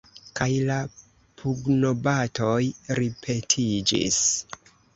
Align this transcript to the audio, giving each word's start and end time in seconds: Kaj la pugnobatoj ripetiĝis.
Kaj 0.37 0.45
la 0.69 0.77
pugnobatoj 1.41 2.57
ripetiĝis. 3.03 4.21